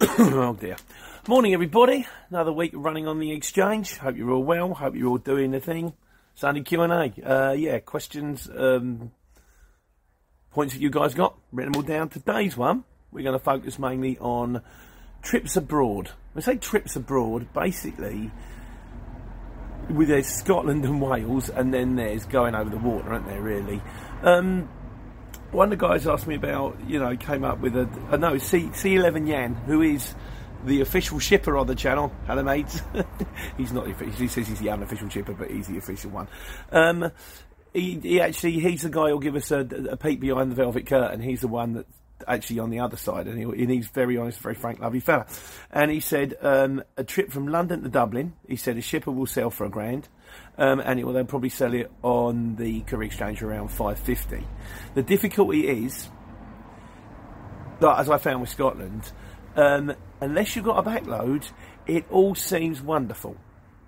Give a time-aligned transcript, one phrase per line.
[0.18, 0.76] oh dear.
[1.28, 2.06] Morning, everybody.
[2.30, 3.98] Another week running on the exchange.
[3.98, 4.72] Hope you're all well.
[4.72, 5.92] Hope you're all doing the thing.
[6.34, 7.12] Sunday Q and A.
[7.22, 9.10] Uh, yeah, questions, um,
[10.52, 11.36] points that you guys got.
[11.52, 12.08] Written them all down.
[12.08, 14.62] Today's one, we're going to focus mainly on
[15.20, 16.12] trips abroad.
[16.32, 18.30] When I say trips abroad, basically,
[19.90, 23.42] with there's Scotland and Wales, and then there's going over the water, aren't there?
[23.42, 23.82] Really.
[24.22, 24.70] Um,
[25.52, 28.38] one of the guys asked me about, you know, came up with a, uh, no,
[28.38, 30.14] C, C11 Yan, who is
[30.64, 32.12] the official shipper on the channel.
[32.26, 32.82] Hello, mates.
[33.56, 36.28] he's not the official, he says he's the unofficial shipper, but he's the official one.
[36.70, 37.10] Um,
[37.72, 40.86] he, he actually, he's the guy who'll give us a, a peek behind the velvet
[40.86, 41.20] curtain.
[41.20, 41.88] He's the one that's
[42.28, 45.26] actually on the other side, and, he, and he's very honest, very frank, lovely fella.
[45.70, 49.26] And he said, um, a trip from London to Dublin, he said a shipper will
[49.26, 50.08] sell for a grand.
[50.58, 54.46] Um, and it will then probably sell it on the Courier Exchange around 550.
[54.94, 56.08] The difficulty is,
[57.80, 59.10] that, as I found with Scotland,
[59.56, 61.50] um, unless you've got a backload,
[61.86, 63.36] it all seems wonderful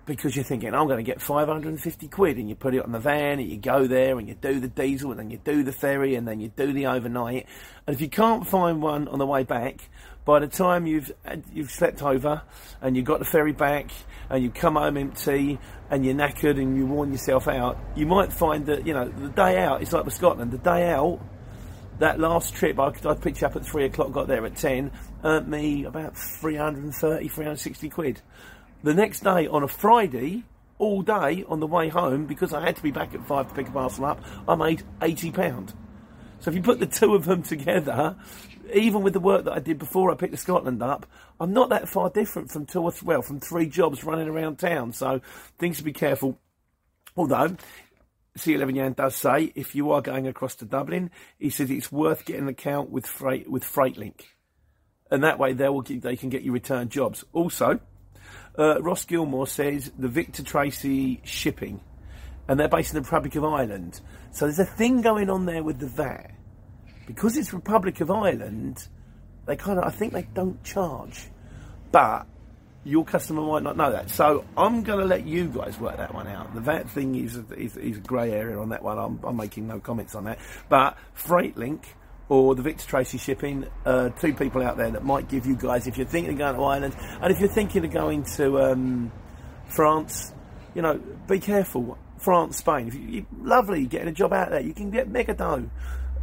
[0.05, 2.99] because you're thinking, I'm going to get 550 quid, and you put it on the
[2.99, 5.73] van, and you go there, and you do the diesel, and then you do the
[5.73, 7.47] ferry, and then you do the overnight.
[7.87, 9.89] And if you can't find one on the way back,
[10.25, 12.43] by the time you've uh, you've slept over,
[12.81, 13.91] and you've got the ferry back,
[14.29, 15.59] and you come home empty,
[15.91, 19.29] and you're knackered, and you worn yourself out, you might find that you know the
[19.29, 19.83] day out.
[19.83, 20.51] It's like with Scotland.
[20.51, 21.21] The day out
[21.99, 24.91] that last trip, I, I picked you up at three o'clock, got there at ten,
[25.23, 28.23] earned me about 330, 360 quid.
[28.83, 30.45] The next day, on a Friday,
[30.79, 33.55] all day on the way home, because I had to be back at five to
[33.55, 35.73] pick a parcel up, I made £80.
[36.41, 38.17] So if you put the two of them together,
[38.75, 41.07] even with the work that I did before I picked the Scotland up,
[41.39, 44.59] I'm not that far different from two or th- well from three jobs running around
[44.59, 44.93] town.
[44.93, 45.21] So
[45.59, 46.41] things to be careful.
[47.17, 47.57] Although
[48.37, 52.25] C11 Yan does say if you are going across to Dublin, he says it's worth
[52.25, 54.23] getting an account with Freight with FreightLink,
[55.11, 57.25] and that way they will they can get you return jobs.
[57.33, 57.79] Also,
[58.59, 61.81] uh, Ross Gilmore says the Victor Tracy shipping,
[62.49, 64.01] and they're based in the Republic of Ireland.
[64.33, 66.31] So there's a thing going on there with the VAT
[67.07, 68.87] because it's Republic of Ireland.
[69.47, 71.29] They kind of I think they don't charge,
[71.91, 72.27] but
[72.85, 74.11] your customer might not know that.
[74.11, 76.53] So I'm going to let you guys work that one out.
[76.55, 78.99] The VAT thing is is, is a grey area on that one.
[78.99, 80.39] I'm, I'm making no comments on that.
[80.69, 81.85] But FreightLink
[82.33, 85.87] or the Victor Tracy shipping, uh, two people out there that might give you guys,
[85.87, 89.13] if you're thinking of going to Ireland and if you're thinking of going to um,
[89.67, 90.33] France,
[90.75, 90.99] you know,
[91.29, 91.99] be careful.
[92.17, 92.89] France, Spain.
[92.89, 95.69] If you, you, lovely getting a job out there, you can get mega dough.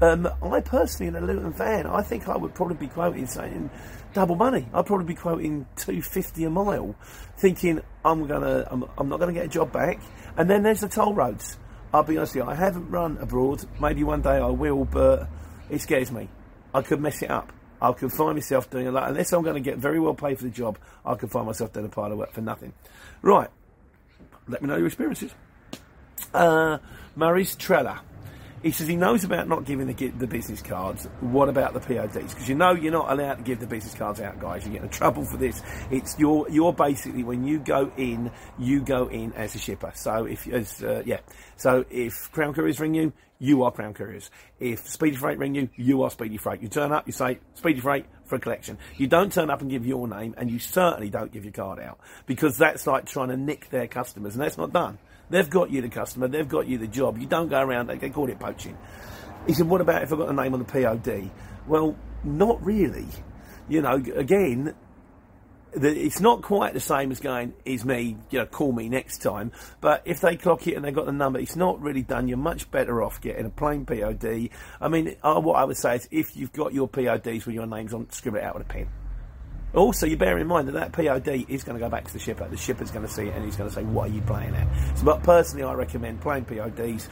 [0.02, 3.70] Um, I personally, in a Luton van, I think I would probably be quoting saying
[4.14, 4.68] double money.
[4.74, 6.96] I'd probably be quoting two fifty a mile,
[7.38, 10.00] thinking I'm gonna, I'm, I'm not gonna get a job back.
[10.38, 11.60] And then there's the toll roads.
[11.94, 13.64] I'll be honest with you, I haven't run abroad.
[13.80, 15.28] Maybe one day I will, but
[15.70, 16.30] it scares me.
[16.74, 17.52] I could mess it up.
[17.82, 19.10] I could find myself doing a lot.
[19.10, 21.72] Unless I'm going to get very well paid for the job, I could find myself
[21.72, 22.74] doing a pile of work for nothing.
[23.22, 23.50] Right.
[24.48, 25.32] Let me know your experiences.
[26.34, 26.80] Uh,
[27.16, 28.02] Maurice Trella.
[28.62, 31.08] He says he knows about not giving the, the business cards.
[31.22, 32.34] What about the PODs?
[32.34, 34.66] Because you know you're not allowed to give the business cards out, guys.
[34.66, 35.62] You get in trouble for this.
[35.92, 39.92] It's you're you're basically when you go in, you go in as a shipper.
[39.96, 41.20] So if as uh, yeah,
[41.56, 44.30] so if Crown Couriers ring you, you are Crown Couriers.
[44.60, 46.62] If Speedy Freight ring you, you are Speedy Freight.
[46.62, 48.78] You turn up, you say Speedy Freight for a collection.
[48.98, 51.80] You don't turn up and give your name, and you certainly don't give your card
[51.80, 55.00] out because that's like trying to nick their customers, and that's not done.
[55.30, 57.18] They've got you the customer, they've got you the job.
[57.18, 58.78] You don't go around, they call it poaching.
[59.48, 61.30] He said, What about if I got a name on the POD?
[61.68, 63.08] Well, not really.
[63.68, 64.74] You know, again,
[65.74, 69.20] the, it's not quite the same as going, is me, you know, call me next
[69.20, 69.52] time.
[69.82, 72.28] But if they clock it and they got the number, it's not really done.
[72.28, 74.50] You're much better off getting a plain POD.
[74.82, 77.68] I mean, uh, what I would say is if you've got your PODs with your
[77.68, 78.88] names on, scribble it out with a pen.
[79.76, 82.20] Also, you bear in mind that that POD is going to go back to the
[82.20, 82.48] shipper.
[82.48, 84.56] The shipper's going to see it and he's going to say, "What are you playing
[84.56, 87.08] at?" So, but personally, I recommend playing PODs.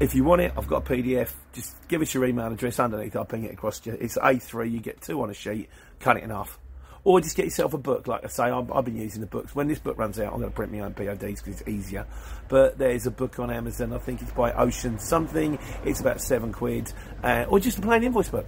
[0.00, 1.32] If you want it, I've got a PDF.
[1.52, 3.14] Just give us your email address underneath.
[3.16, 3.98] I'll ping it across to you.
[4.00, 4.70] It's A3.
[4.70, 5.68] You get two on a sheet.
[6.00, 6.58] Cut it in half.
[7.04, 8.08] Or just get yourself a book.
[8.08, 9.54] Like I say, I've, I've been using the books.
[9.54, 12.06] When this book runs out, I'm going to print my own PODs because it's easier.
[12.48, 13.92] But there's a book on Amazon.
[13.92, 15.58] I think it's by Ocean something.
[15.84, 16.92] It's about seven quid.
[17.22, 18.46] Uh, or just a plain invoice book.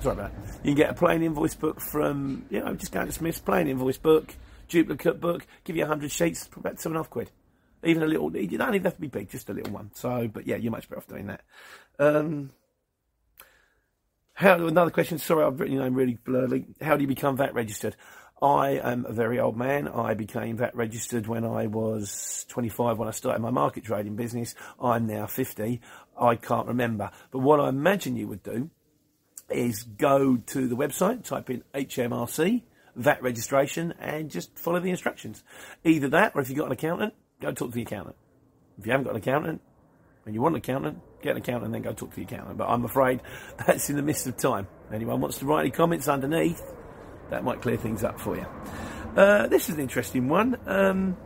[0.00, 0.54] Sorry about that.
[0.62, 3.66] You can get a plain invoice book from, you know, just go to Smith's, plain
[3.66, 4.34] invoice book,
[4.68, 7.30] duplicate book, give you 100 sheets, about seven and a half quid.
[7.84, 9.90] Even a little, you don't even have to be big, just a little one.
[9.94, 11.40] So, but yeah, you're much better off doing that.
[11.98, 12.50] Um,
[14.34, 16.66] how, another question, sorry, I've written your name really blurry.
[16.80, 17.96] How do you become VAT registered?
[18.40, 19.88] I am a very old man.
[19.88, 24.54] I became VAT registered when I was 25 when I started my market trading business.
[24.80, 25.80] I'm now 50.
[26.20, 27.10] I can't remember.
[27.32, 28.70] But what I imagine you would do
[29.50, 32.62] is go to the website, type in HMRC,
[32.96, 35.42] VAT registration, and just follow the instructions.
[35.84, 38.16] Either that, or if you've got an accountant, go talk to the accountant.
[38.78, 39.60] If you haven't got an accountant,
[40.28, 42.58] and you want an accountant, get an accountant and then go talk to the accountant.
[42.58, 43.22] But I'm afraid
[43.66, 44.68] that's in the midst of time.
[44.92, 46.62] Anyone wants to write any comments underneath,
[47.30, 48.46] that might clear things up for you.
[49.16, 50.58] Uh, this is an interesting one.
[50.66, 51.16] Um,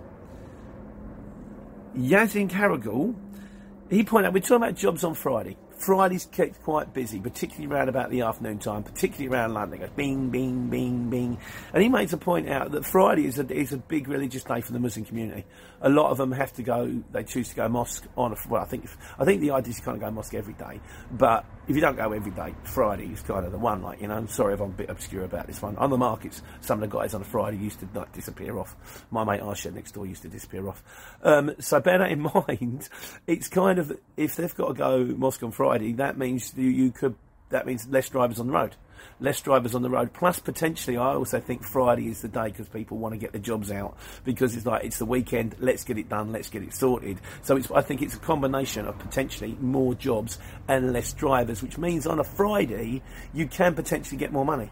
[1.97, 3.15] Yazin Caragul,
[3.91, 5.57] he pointed out, we're talking about jobs on Friday.
[5.83, 9.81] Friday's kept quite busy, particularly around about the afternoon time, particularly around London.
[9.81, 11.39] It goes bing, bing, bing, bing.
[11.73, 14.61] And he makes a point out that Friday is a, is a big religious day
[14.61, 15.45] for the Muslim community.
[15.81, 18.63] A lot of them have to go, they choose to go mosque on a, well,
[18.63, 18.89] I think,
[19.19, 20.81] I think the idea is to kind of go mosque every day.
[21.11, 24.09] But if you don't go every day, Friday is kind of the one, like, you
[24.09, 25.77] know, I'm sorry if I'm a bit obscure about this one.
[25.77, 28.77] On the markets, some of the guys on a Friday used to like, disappear off.
[29.11, 30.83] My mate Arshed next door used to disappear off.
[31.23, 32.89] Um, so bear that in mind.
[33.27, 36.69] It's kind of, if they've got to go mosque on Friday, Friday, that means you,
[36.69, 37.15] you could
[37.51, 38.77] that means less drivers on the road.
[39.21, 40.13] Less drivers on the road.
[40.13, 43.39] Plus, potentially, I also think Friday is the day because people want to get the
[43.39, 45.57] jobs out because it's like it's the weekend.
[45.59, 46.33] Let's get it done.
[46.33, 47.21] Let's get it sorted.
[47.43, 51.79] So it's, I think it's a combination of potentially more jobs and less drivers, which
[51.79, 53.03] means on a Friday
[53.33, 54.71] you can potentially get more money.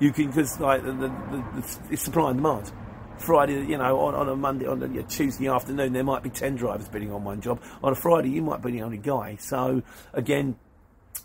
[0.00, 2.72] You can because like the, the, the, it's supply and demand.
[3.18, 6.56] Friday, you know, on, on a Monday, on a Tuesday afternoon, there might be 10
[6.56, 7.60] drivers bidding on one job.
[7.82, 9.36] On a Friday, you might be the only guy.
[9.40, 9.82] So,
[10.12, 10.56] again,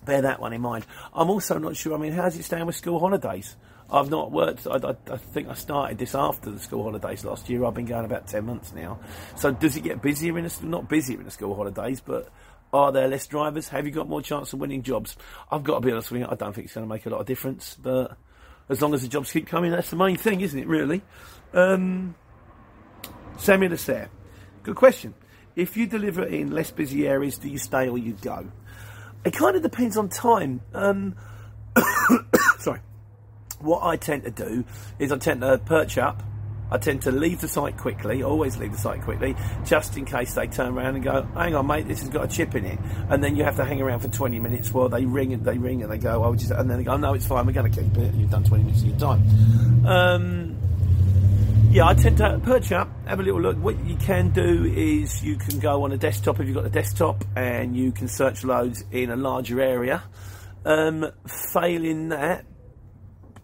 [0.06, 0.86] bear that one in mind.
[1.14, 3.56] I'm also not sure, I mean, how's it stand with school holidays?
[3.90, 7.50] I've not worked, I, I, I, think I started this after the school holidays last
[7.50, 7.64] year.
[7.66, 9.00] I've been going about 10 months now.
[9.36, 12.30] So, does it get busier in the, not busier in the school holidays, but
[12.72, 13.70] are there less drivers?
[13.70, 15.16] Have you got more chance of winning jobs?
[15.52, 17.10] I've got to be honest with you, I don't think it's going to make a
[17.10, 18.18] lot of difference, but
[18.70, 21.02] as long as the jobs keep coming, that's the main thing, isn't it, really?
[21.54, 22.16] Um,
[23.38, 24.10] Samuel Lasser.
[24.64, 25.14] Good question.
[25.56, 28.48] If you deliver in less busy areas, do you stay or you go?
[29.26, 30.62] It kind of depends on time.
[30.74, 31.16] Um,
[32.60, 32.80] sorry.
[33.60, 34.66] What I tend to do
[35.00, 36.22] is I tend to perch up.
[36.72, 40.34] I tend to leave the site quickly, always leave the site quickly, just in case
[40.34, 42.80] they turn around and go, hang on, mate, this has got a chip in it.
[43.10, 45.58] And then you have to hang around for 20 minutes while they ring and they
[45.58, 47.72] ring and they go, oh, just, and then they go, no, it's fine, we're going
[47.72, 48.16] to keep it.
[48.16, 49.86] You've done 20 minutes of your time.
[49.86, 50.58] Um,
[51.74, 53.58] yeah, I tend to perch up, have a little look.
[53.58, 56.70] What you can do is you can go on a desktop if you've got a
[56.70, 60.04] desktop and you can search loads in a larger area.
[60.66, 61.12] Um,
[61.52, 62.46] failing that,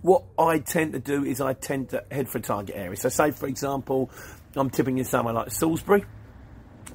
[0.03, 2.97] what I tend to do is I tend to head for a target area.
[2.97, 4.11] So, say for example,
[4.55, 6.05] I'm tipping in somewhere like Salisbury.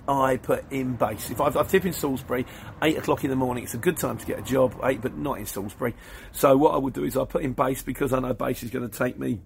[0.07, 1.31] I put in base.
[1.31, 2.47] If I've, I tip in Salisbury,
[2.81, 4.79] eight o'clock in the morning, it's a good time to get a job.
[4.85, 5.97] Eight, but not in Salisbury.
[6.31, 8.71] So what I would do is I put in base because I know base is
[8.71, 9.41] going to take me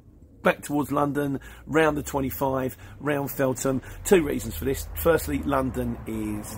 [0.48, 3.82] back towards London, round the 25, round Feltham.
[4.06, 4.88] Two reasons for this.
[4.94, 6.56] Firstly, London is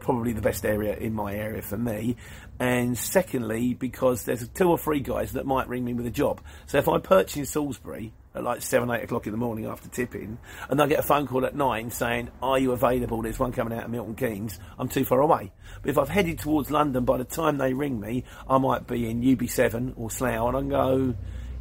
[0.00, 2.16] probably the best area in my area for me.
[2.60, 6.42] And secondly, because there's two or three guys that might ring me with a job.
[6.66, 9.88] So if I perch in Salisbury at like seven, eight o'clock in the morning after
[9.88, 10.36] tipping,
[10.68, 13.22] and I get a phone call at nine saying, "Are you available?
[13.22, 15.52] There's one coming out of Milton Keynes." I'm too far away.
[15.80, 19.08] But if I've headed towards London, by the time they ring me, I might be
[19.08, 21.14] in UB7 or Slough, and I go,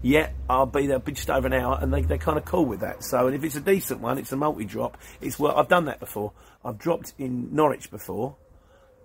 [0.05, 2.81] yeah, I'll be there just over an hour, and they, they're kind of cool with
[2.81, 3.03] that.
[3.03, 4.99] So, and if it's a decent one, it's a multi drop.
[5.19, 6.31] It's well, I've done that before.
[6.63, 8.35] I've dropped in Norwich before,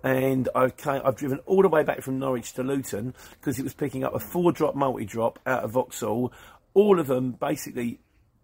[0.03, 3.73] and I I've driven all the way back from Norwich to Luton because it was
[3.73, 6.31] picking up a four drop multi drop out of Vauxhall.
[6.75, 7.99] All of them basically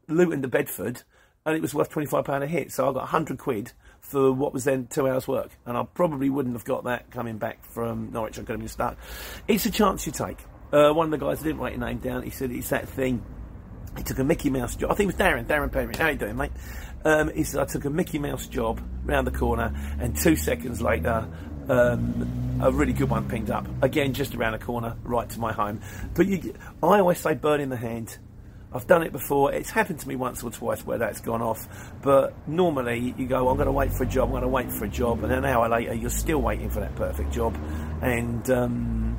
[0.07, 1.03] Luton to Bedford,
[1.45, 2.71] and it was worth twenty five pound a hit.
[2.71, 6.31] So I got hundred quid for what was then two hours work, and I probably
[6.31, 8.39] wouldn't have got that coming back from Norwich.
[8.39, 8.97] I could have been stuck.
[9.47, 10.39] It's a chance you take.
[10.71, 12.89] Uh, one of the guys, I didn't write your name down, he said it's that
[12.89, 13.24] thing.
[13.95, 14.91] He took a Mickey Mouse job.
[14.91, 15.95] I think it was Darren, Darren Perry.
[15.95, 16.51] How you doing, mate?
[17.03, 20.81] Um, he said, I took a Mickey Mouse job round the corner, and two seconds
[20.81, 21.27] later,
[21.69, 23.67] um, a really good one pinged up.
[23.81, 25.81] Again, just around the corner, right to my home.
[26.13, 28.17] But you, I always say burn in the hand.
[28.74, 29.53] I've done it before.
[29.53, 31.67] It's happened to me once or twice where that's gone off.
[32.01, 34.71] But normally you go, I'm going to wait for a job, I'm going to wait
[34.71, 35.24] for a job.
[35.24, 37.57] And an hour later, you're still waiting for that perfect job.
[38.01, 39.17] And um,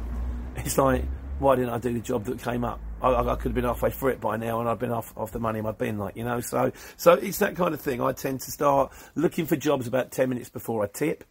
[0.56, 1.04] it's like,
[1.38, 2.80] why didn't I do the job that came up?
[3.00, 5.30] I, I, could have been halfway through it by now, and I've been off, off
[5.30, 6.40] the money in my bin, like you know.
[6.40, 8.00] So, so it's that kind of thing.
[8.00, 11.24] I tend to start looking for jobs about ten minutes before I tip.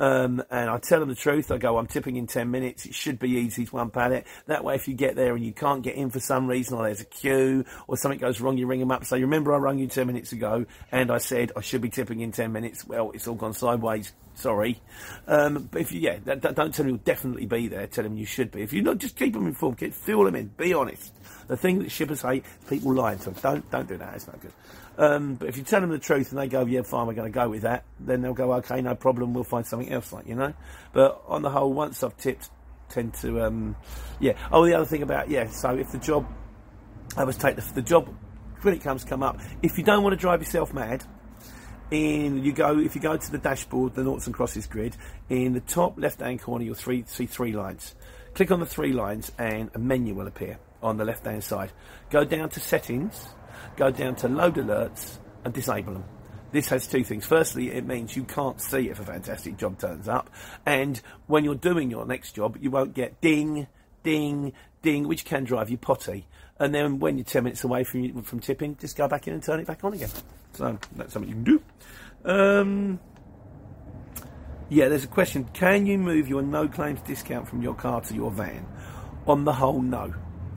[0.00, 1.52] Um, and I tell them the truth.
[1.52, 2.84] I go, I'm tipping in 10 minutes.
[2.84, 3.62] It should be easy.
[3.62, 4.26] It's one pallet.
[4.46, 6.84] That way, if you get there and you can't get in for some reason, or
[6.84, 9.04] there's a queue, or something goes wrong, you ring them up.
[9.04, 12.20] Say, remember I rang you 10 minutes ago and I said I should be tipping
[12.20, 12.84] in 10 minutes.
[12.84, 14.12] Well, it's all gone sideways.
[14.34, 14.80] Sorry.
[15.26, 17.86] Um, but if you, yeah, that, that- don't tell them you'll definitely be there.
[17.86, 18.62] Tell them you should be.
[18.62, 19.78] If you're not, just keep them informed.
[19.78, 20.48] Keep, fill them in.
[20.48, 21.12] Be honest.
[21.46, 23.34] The thing that shippers hate, people lying to them.
[23.42, 24.14] Don't, don't do that.
[24.14, 24.52] It's not good.
[24.96, 27.30] Um, but if you tell them the truth and they go, yeah, fine, we're going
[27.30, 30.26] to go with that, then they'll go, okay, no problem, we'll find something else, like,
[30.26, 30.54] you know?
[30.92, 32.48] But on the whole, once I've tipped,
[32.90, 33.76] tend to, um,
[34.20, 34.34] yeah.
[34.52, 36.26] Oh, the other thing about, yeah, so if the job,
[37.16, 38.08] I was take the, the job,
[38.62, 41.04] when it comes come up, if you don't want to drive yourself mad,
[41.90, 44.96] in you go if you go to the dashboard, the noughts and crosses grid,
[45.28, 47.94] in the top left hand corner you'll three, see three lines.
[48.34, 51.72] Click on the three lines and a menu will appear on the left hand side.
[52.10, 53.28] Go down to settings,
[53.76, 56.04] go down to load alerts and disable them.
[56.52, 57.26] This has two things.
[57.26, 60.30] Firstly, it means you can't see if a fantastic job turns up,
[60.64, 63.66] and when you're doing your next job, you won't get ding,
[64.04, 66.26] ding, ding, which can drive you potty.
[66.60, 69.42] And then when you're 10 minutes away from, from tipping, just go back in and
[69.42, 70.10] turn it back on again.
[70.52, 71.62] So that's something you can do.
[72.24, 73.00] Um,
[74.68, 75.44] yeah, there's a question.
[75.52, 78.66] Can you move your no claims discount from your car to your van?
[79.26, 80.14] On the whole, no.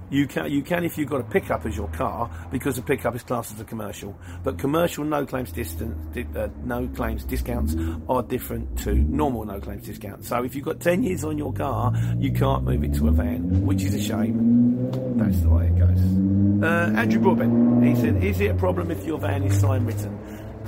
[0.10, 3.14] You can, you can if you've got a pickup as your car because a pickup
[3.16, 4.18] is classed as a commercial.
[4.44, 7.76] But commercial no claims distance, di- uh, no claims discounts
[8.08, 10.30] are different to normal no claims discounts.
[10.30, 13.12] So if you've got 10 years on your car, you can't move it to a
[13.12, 14.90] van, which is a shame.
[15.18, 16.64] That's the way it goes.
[16.64, 20.18] Uh, Andrew Broadbent, he said, is it a problem if your van is sign written?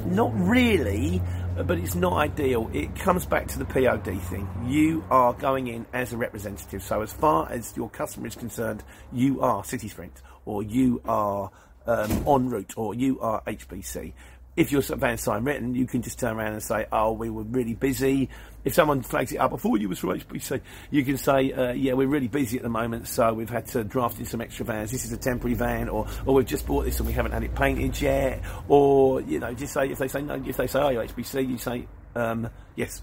[0.05, 1.22] Not really,
[1.63, 2.70] but it's not ideal.
[2.74, 4.48] It comes back to the POD thing.
[4.66, 6.82] You are going in as a representative.
[6.82, 11.51] So, as far as your customer is concerned, you are City Sprint, or you are
[11.86, 14.13] um, En route, or you are HBC.
[14.60, 17.44] If your van sign written, you can just turn around and say, "Oh, we were
[17.44, 18.28] really busy."
[18.66, 20.60] If someone flags it up, I thought you was from HBC,
[20.92, 23.86] you can say, uh, "Yeah, we're really busy at the moment, so we've had to
[23.86, 24.92] draft in some extra vans.
[24.92, 27.44] This is a temporary van, or or we've just bought this and we haven't had
[27.44, 30.80] it painted yet." Or you know, just say if they say no, if they say,
[30.82, 33.01] "Oh, you're HBC," you say, um, "Yes."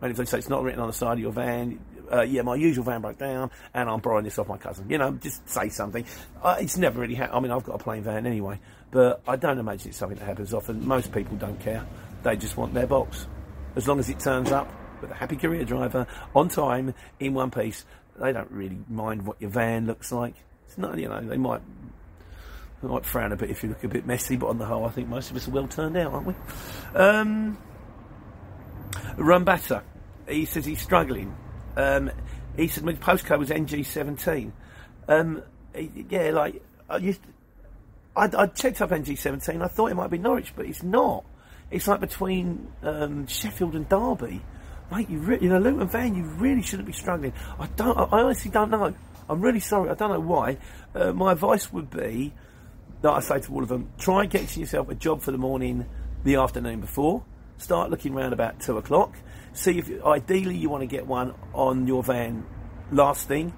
[0.00, 1.80] And if they say it's not written on the side of your van,
[2.12, 4.88] uh, yeah, my usual van broke down, and I'm borrowing this off my cousin.
[4.90, 6.04] You know, just say something.
[6.42, 7.14] Uh, it's never really.
[7.14, 8.60] Ha- I mean, I've got a plain van anyway,
[8.94, 10.86] but I don't imagine it's something that happens often.
[10.86, 11.84] Most people don't care;
[12.22, 13.26] they just want their box,
[13.74, 17.50] as long as it turns up with a happy career driver on time in one
[17.50, 17.84] piece.
[18.20, 20.34] They don't really mind what your van looks like.
[20.68, 21.60] It's not, you know, they might.
[22.82, 24.84] They might frown a bit if you look a bit messy, but on the whole,
[24.84, 26.34] I think most of us are well turned out, aren't we?
[26.94, 27.58] Um,
[29.16, 29.82] Rumbata,
[30.28, 31.34] he says he's struggling.
[31.76, 32.12] Um,
[32.56, 34.52] he said my postcode was NG17.
[35.08, 35.42] Um,
[36.10, 37.20] yeah, like I used,
[38.16, 39.62] I, I checked up NG17.
[39.62, 41.24] I thought it might be Norwich, but it's not.
[41.70, 44.42] It's like between um, Sheffield and Derby.
[44.92, 47.32] Mate, you re- in a Luton van, you really shouldn't be struggling.
[47.58, 47.96] I don't.
[47.98, 48.94] I I honestly don't know.
[49.28, 49.90] I'm really sorry.
[49.90, 50.58] I don't know why.
[50.94, 52.32] Uh, my advice would be
[53.02, 55.86] that I say to all of them: try getting yourself a job for the morning,
[56.22, 57.24] the afternoon before.
[57.56, 59.16] Start looking around about two o'clock.
[59.52, 62.44] See if ideally you want to get one on your van
[62.90, 63.54] last thing.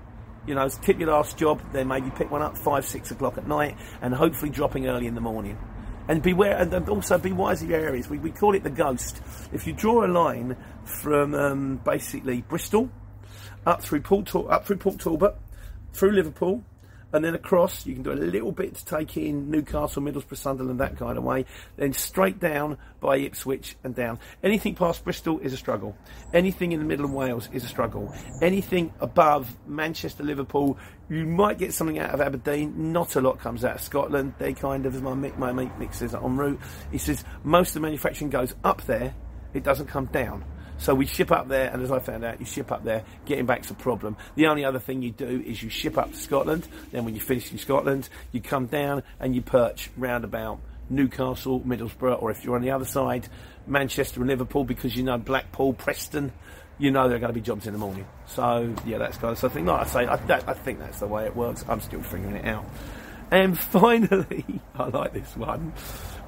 [0.47, 3.49] You know, tip your last job, then maybe pick one up five, six o'clock at
[3.49, 5.59] night, and hopefully dropping early in the morning.
[6.09, 8.09] And beware, and also be wise of your areas.
[8.09, 9.21] We, we call it the ghost.
[9.53, 12.91] If you draw a line from um, basically Bristol
[13.67, 15.37] up through Port up through Port Talbot,
[15.93, 16.63] through Liverpool,
[17.17, 17.87] and then across.
[17.87, 21.25] You can do a little bit to take in Newcastle, Middlesbrough, Sunderland, that kind of
[21.25, 21.47] way.
[21.77, 24.19] Then straight down by Ipswich and down.
[24.43, 25.97] Anything past Bristol is a struggle.
[26.35, 28.15] Anything in the middle of Wales is a struggle.
[28.43, 32.93] Anything above Manchester, Liverpool, you might get something out of Aberdeen.
[32.93, 34.35] Not a lot comes out of Scotland.
[34.39, 36.61] They kind of, as my mate, my mate en route,
[36.93, 39.15] he says most of the manufacturing goes up there.
[39.55, 40.45] It doesn't come down.
[40.79, 43.47] So we ship up there, and as I found out, you ship up there, getting
[43.47, 44.17] back's a problem.
[44.35, 47.21] The only other thing you do is you ship up to Scotland, then when you
[47.21, 52.45] finish in Scotland, you come down and you perch round about Newcastle, Middlesbrough, or if
[52.45, 53.29] you're on the other side,
[53.67, 56.33] Manchester and Liverpool, because you know Blackpool, Preston,
[56.79, 58.07] you know there are going to be jobs in the morning.
[58.27, 59.65] So, yeah, that's kind of something.
[59.65, 61.65] Like I say, I, that, I think that's the way it works.
[61.69, 62.65] I'm still figuring it out.
[63.31, 65.73] And finally, I like this one.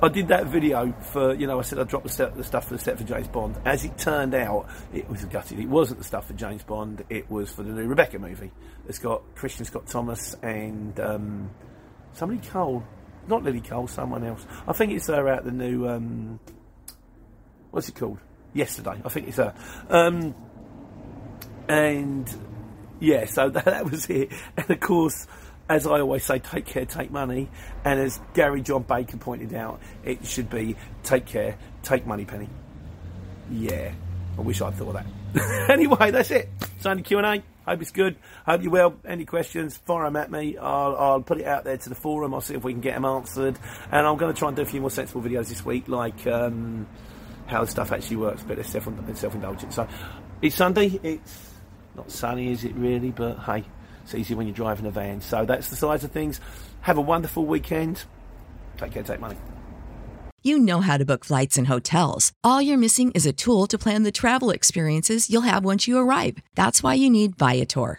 [0.01, 2.69] I did that video for, you know, I said I dropped the, set, the stuff
[2.69, 3.57] for the set for James Bond.
[3.65, 5.59] As it turned out, it was gutted.
[5.59, 8.53] It wasn't the stuff for James Bond, it was for the new Rebecca movie.
[8.87, 11.51] It's got Kristin Scott Thomas and um,
[12.13, 12.85] somebody Cole.
[13.27, 14.47] Not Lily Cole, someone else.
[14.69, 16.39] I think it's her out the new, um,
[17.73, 18.19] what's it called?
[18.55, 19.03] Yesterday.
[19.05, 19.53] I think it's her.
[19.91, 20.35] Um,
[21.69, 22.33] and
[23.01, 24.31] yeah, so that, that was it.
[24.57, 25.27] And of course,
[25.69, 27.49] as I always say, take care, take money.
[27.85, 32.49] And as Gary John Baker pointed out, it should be take care, take money, penny.
[33.51, 33.93] Yeah.
[34.37, 35.69] I wish I'd thought of that.
[35.71, 36.49] anyway, that's it.
[36.81, 37.43] Sunday Q&A.
[37.67, 38.17] Hope it's good.
[38.47, 38.95] Hope you're well.
[39.05, 40.57] Any questions, fire them at me.
[40.57, 42.33] I'll, I'll put it out there to the forum.
[42.33, 43.59] I'll see if we can get them answered.
[43.91, 46.27] And I'm going to try and do a few more sensible videos this week, like
[46.27, 46.87] um,
[47.47, 49.75] how stuff actually works, but it's self- self-indulgent.
[49.75, 49.87] So
[50.41, 50.99] it's Sunday.
[51.03, 51.53] It's
[51.95, 53.11] not sunny, is it really?
[53.11, 53.65] But hey,
[54.09, 55.21] it's easy when you're driving a van.
[55.21, 56.41] So that's the size of things.
[56.81, 58.05] Have a wonderful weekend.
[58.79, 59.37] Take care, take money.
[60.43, 62.33] You know how to book flights and hotels.
[62.43, 65.99] All you're missing is a tool to plan the travel experiences you'll have once you
[65.99, 66.39] arrive.
[66.55, 67.99] That's why you need Viator.